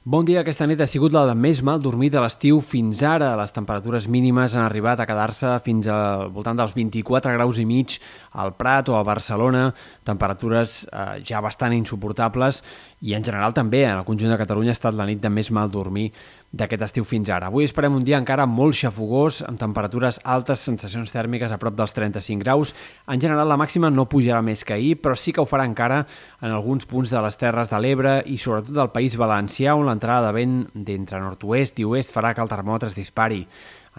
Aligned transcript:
Bon 0.00 0.24
dia, 0.24 0.40
aquesta 0.40 0.64
nit 0.64 0.80
ha 0.80 0.86
sigut 0.88 1.12
la 1.12 1.26
de 1.28 1.34
més 1.36 1.58
mal 1.60 1.82
dormir 1.84 2.08
de 2.08 2.22
l'estiu 2.24 2.62
fins 2.64 3.02
ara. 3.04 3.34
Les 3.36 3.52
temperatures 3.52 4.06
mínimes 4.08 4.54
han 4.56 4.64
arribat 4.64 5.02
a 5.02 5.04
quedar-se 5.04 5.50
fins 5.60 5.90
al 5.92 6.30
voltant 6.32 6.56
dels 6.56 6.72
24 6.72 7.34
graus 7.34 7.58
i 7.60 7.66
mig 7.68 7.98
al 8.32 8.54
Prat 8.56 8.88
o 8.88 8.96
a 8.96 9.02
Barcelona, 9.04 9.66
temperatures 10.08 10.86
eh, 10.88 11.20
ja 11.28 11.44
bastant 11.44 11.76
insuportables 11.76 12.62
i 13.04 13.12
en 13.12 13.28
general 13.28 13.52
també 13.52 13.82
en 13.84 13.98
el 13.98 14.06
conjunt 14.08 14.32
de 14.32 14.40
Catalunya 14.40 14.72
ha 14.72 14.78
estat 14.78 14.96
la 14.96 15.04
nit 15.04 15.20
de 15.20 15.28
més 15.28 15.52
mal 15.52 15.68
dormir 15.68 16.08
d'aquest 16.50 16.82
estiu 16.82 17.04
fins 17.06 17.30
ara. 17.30 17.46
Avui 17.46 17.64
esperem 17.64 17.94
un 17.94 18.04
dia 18.04 18.18
encara 18.18 18.46
molt 18.50 18.74
xafogós, 18.74 19.40
amb 19.46 19.60
temperatures 19.60 20.18
altes, 20.24 20.64
sensacions 20.66 21.12
tèrmiques 21.14 21.52
a 21.52 21.58
prop 21.62 21.76
dels 21.78 21.94
35 21.94 22.42
graus. 22.42 22.74
En 23.06 23.22
general 23.22 23.48
la 23.48 23.58
màxima 23.60 23.90
no 23.90 24.08
pujarà 24.10 24.42
més 24.42 24.64
que 24.66 24.74
ahir, 24.74 24.96
però 24.98 25.14
sí 25.14 25.32
que 25.32 25.42
ho 25.42 25.46
farà 25.46 25.66
encara 25.68 26.02
en 26.40 26.50
alguns 26.50 26.88
punts 26.90 27.14
de 27.14 27.22
les 27.22 27.38
Terres 27.38 27.70
de 27.70 27.78
l'Ebre 27.78 28.16
i 28.26 28.38
sobretot 28.38 28.74
del 28.74 28.90
País 28.90 29.14
Valencià, 29.20 29.76
on 29.78 29.86
l'entrada 29.86 30.30
de 30.30 30.38
vent 30.40 30.56
d'entre 30.74 31.22
nord-oest 31.22 31.78
i 31.78 31.86
oest 31.86 32.14
farà 32.14 32.34
que 32.34 32.42
el 32.42 32.50
termòmetre 32.50 32.90
es 32.90 32.98
dispari. 32.98 33.44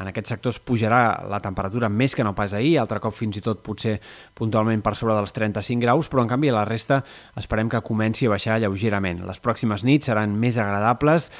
En 0.00 0.06
aquests 0.06 0.30
sectors 0.32 0.60
pujarà 0.62 1.00
la 1.28 1.40
temperatura 1.42 1.88
més 1.90 2.14
que 2.14 2.24
no 2.24 2.32
pas 2.34 2.52
ahir, 2.54 2.76
altre 2.78 3.00
cop 3.02 3.14
fins 3.14 3.40
i 3.40 3.42
tot 3.44 3.62
potser 3.66 3.96
puntualment 4.38 4.82
per 4.86 4.94
sobre 4.96 5.16
dels 5.18 5.34
35 5.34 5.82
graus, 5.82 6.08
però 6.08 6.22
en 6.22 6.30
canvi 6.30 6.52
la 6.54 6.64
resta 6.64 7.02
esperem 7.38 7.68
que 7.70 7.82
comenci 7.82 8.26
a 8.26 8.34
baixar 8.36 8.60
lleugerament. 8.62 9.24
Les 9.26 9.42
pròximes 9.42 9.84
nits 9.84 10.06
seran 10.10 10.38
més 10.38 10.58
agradables 10.62 11.30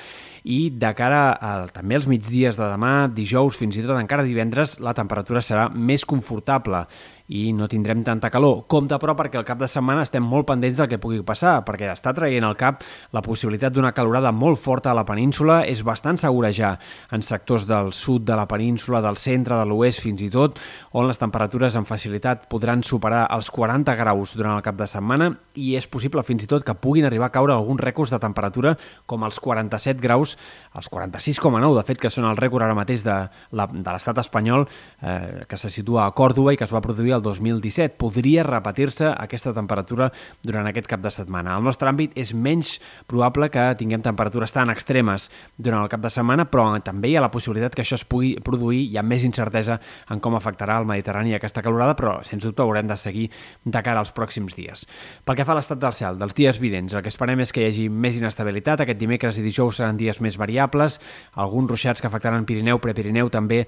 i 0.44 0.70
de 0.72 0.90
cara 0.96 1.22
a, 1.34 1.52
també 1.74 1.98
als 1.98 2.08
migdies 2.10 2.58
de 2.58 2.66
demà, 2.66 3.08
dijous, 3.12 3.58
fins 3.60 3.76
i 3.76 3.84
tot 3.84 3.98
encara 3.98 4.26
divendres, 4.26 4.78
la 4.80 4.94
temperatura 4.96 5.42
serà 5.44 5.68
més 5.74 6.06
confortable 6.08 6.86
i 7.30 7.52
no 7.54 7.68
tindrem 7.70 8.02
tanta 8.02 8.30
calor. 8.30 8.64
Compte, 8.66 8.98
però, 8.98 9.14
perquè 9.14 9.38
al 9.38 9.46
cap 9.46 9.60
de 9.60 9.68
setmana 9.70 10.02
estem 10.02 10.24
molt 10.26 10.48
pendents 10.48 10.80
del 10.80 10.88
que 10.90 10.98
pugui 10.98 11.20
passar, 11.26 11.60
perquè 11.66 11.92
està 11.92 12.10
traient 12.16 12.44
al 12.46 12.56
cap 12.58 12.82
la 13.14 13.22
possibilitat 13.22 13.72
d'una 13.74 13.92
calorada 13.94 14.32
molt 14.34 14.58
forta 14.58 14.90
a 14.90 14.96
la 14.98 15.06
península, 15.06 15.60
és 15.62 15.84
bastant 15.86 16.18
segura 16.18 16.50
ja 16.50 16.72
en 17.14 17.22
sectors 17.22 17.68
del 17.70 17.92
sud 17.94 18.26
de 18.26 18.34
la 18.34 18.48
península, 18.50 19.02
del 19.04 19.18
centre, 19.20 19.54
de 19.60 19.68
l'oest 19.70 20.02
fins 20.02 20.24
i 20.26 20.30
tot, 20.32 20.58
on 20.90 21.06
les 21.06 21.22
temperatures 21.22 21.76
amb 21.78 21.86
facilitat 21.86 22.48
podran 22.50 22.82
superar 22.82 23.28
els 23.30 23.52
40 23.54 23.94
graus 24.00 24.34
durant 24.34 24.56
el 24.58 24.66
cap 24.66 24.78
de 24.78 24.90
setmana 24.90 25.30
i 25.54 25.76
és 25.78 25.86
possible 25.86 26.24
fins 26.26 26.44
i 26.44 26.50
tot 26.50 26.66
que 26.66 26.74
puguin 26.74 27.06
arribar 27.06 27.30
a 27.30 27.34
caure 27.34 27.54
alguns 27.54 27.80
rècords 27.80 28.10
de 28.10 28.18
temperatura 28.18 28.74
com 29.06 29.22
els 29.26 29.38
47 29.38 30.02
graus, 30.02 30.34
els 30.74 30.90
46,9 30.90 31.78
de 31.78 31.86
fet 31.86 32.02
que 32.02 32.10
són 32.10 32.26
el 32.26 32.38
rècord 32.40 32.66
ara 32.66 32.74
mateix 32.74 33.06
de 33.06 33.16
l'estat 33.54 34.18
espanyol 34.18 34.66
eh, 34.66 35.46
que 35.46 35.58
se 35.60 35.70
situa 35.70 36.08
a 36.08 36.14
Còrdoba 36.16 36.54
i 36.54 36.58
que 36.58 36.66
es 36.66 36.74
va 36.74 36.82
produir 36.82 37.14
el 37.14 37.19
2017. 37.24 37.96
Podria 38.00 38.44
repetir-se 38.46 39.10
aquesta 39.12 39.54
temperatura 39.56 40.10
durant 40.42 40.66
aquest 40.70 40.88
cap 40.90 41.02
de 41.04 41.12
setmana. 41.14 41.56
Al 41.56 41.64
nostre 41.66 41.90
àmbit 41.90 42.16
és 42.18 42.32
menys 42.34 42.78
probable 43.10 43.50
que 43.52 43.64
tinguem 43.78 44.02
temperatures 44.04 44.52
tan 44.52 44.70
extremes 44.72 45.30
durant 45.56 45.84
el 45.84 45.90
cap 45.92 46.02
de 46.04 46.10
setmana, 46.12 46.46
però 46.50 46.68
també 46.84 47.10
hi 47.10 47.16
ha 47.16 47.24
la 47.24 47.32
possibilitat 47.32 47.74
que 47.74 47.84
això 47.84 47.98
es 47.98 48.06
pugui 48.08 48.34
produir, 48.44 48.82
hi 48.90 48.98
ha 48.98 49.04
més 49.06 49.24
incertesa 49.26 49.80
en 50.10 50.20
com 50.20 50.36
afectarà 50.38 50.78
el 50.80 50.88
Mediterrani 50.88 51.34
aquesta 51.36 51.62
calorada, 51.62 51.96
però 51.98 52.18
sens 52.26 52.44
dubte 52.44 52.62
haurem 52.62 52.88
de 52.88 52.96
seguir 52.96 53.28
de 53.64 53.82
cara 53.82 54.00
als 54.00 54.12
pròxims 54.16 54.56
dies. 54.56 54.86
Pel 55.24 55.38
que 55.38 55.46
fa 55.46 55.54
a 55.54 55.58
l'estat 55.60 55.80
del 55.82 55.96
cel, 55.96 56.18
dels 56.20 56.36
dies 56.36 56.60
vidents, 56.62 56.94
el 56.94 57.04
que 57.04 57.12
esperem 57.12 57.42
és 57.44 57.52
que 57.52 57.64
hi 57.64 57.68
hagi 57.70 57.88
més 57.90 58.18
inestabilitat. 58.18 58.84
Aquest 58.84 59.00
dimecres 59.00 59.38
i 59.38 59.44
dijous 59.44 59.80
seran 59.80 59.98
dies 60.00 60.20
més 60.24 60.38
variables, 60.40 60.98
alguns 61.34 61.70
ruixats 61.70 62.00
que 62.00 62.08
afectaran 62.10 62.46
Pirineu, 62.48 62.80
Prepirineu, 62.82 63.30
també 63.30 63.62
eh, 63.64 63.66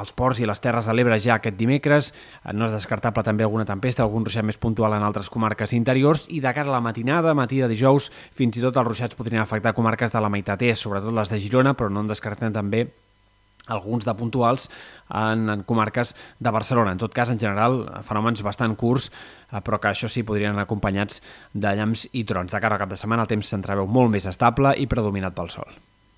els 0.00 0.14
ports 0.16 0.40
i 0.40 0.48
les 0.48 0.60
terres 0.62 0.88
de 0.88 0.94
l'Ebre 0.94 1.18
ja 1.22 1.38
aquest 1.38 1.58
dimecres. 1.58 2.12
No 2.52 2.68
és 2.68 2.73
descartable 2.74 3.24
també 3.24 3.46
alguna 3.46 3.66
tempesta, 3.68 4.02
algun 4.04 4.26
ruixat 4.26 4.44
més 4.44 4.58
puntual 4.60 4.96
en 4.96 5.06
altres 5.06 5.30
comarques 5.32 5.72
interiors 5.76 6.26
i 6.28 6.42
de 6.44 6.52
cara 6.52 6.68
a 6.68 6.76
la 6.76 6.82
matinada, 6.84 7.34
matí 7.34 7.62
de 7.62 7.70
dijous, 7.70 8.10
fins 8.34 8.58
i 8.58 8.64
tot 8.64 8.76
els 8.76 8.90
ruixats 8.90 9.16
podrien 9.16 9.42
afectar 9.42 9.74
comarques 9.76 10.12
de 10.12 10.20
la 10.20 10.32
meitat 10.32 10.62
est, 10.66 10.82
sobretot 10.82 11.14
les 11.14 11.32
de 11.32 11.40
Girona, 11.40 11.74
però 11.78 11.88
no 11.90 12.04
en 12.04 12.12
descartem 12.12 12.52
també 12.52 12.88
alguns 13.66 14.04
de 14.04 14.14
puntuals 14.14 14.68
en, 15.08 15.48
en 15.48 15.62
comarques 15.64 16.14
de 16.38 16.52
Barcelona. 16.52 16.92
En 16.92 17.00
tot 17.00 17.14
cas, 17.16 17.30
en 17.32 17.40
general, 17.40 17.80
fenòmens 18.04 18.44
bastant 18.44 18.76
curts, 18.76 19.10
eh, 19.50 19.62
però 19.64 19.80
que 19.80 19.94
això 19.94 20.10
sí 20.10 20.26
podrien 20.26 20.52
anar 20.52 20.66
acompanyats 20.68 21.22
de 21.54 21.72
llamps 21.78 22.08
i 22.12 22.26
trons. 22.28 22.52
De 22.52 22.60
cara 22.60 22.76
al 22.76 22.84
cap 22.84 22.92
de 22.92 23.00
setmana 23.00 23.24
el 23.24 23.32
temps 23.32 23.48
s'entreveu 23.48 23.88
molt 23.88 24.12
més 24.12 24.28
estable 24.28 24.76
i 24.76 24.88
predominat 24.90 25.36
pel 25.36 25.52
sol. 25.54 25.72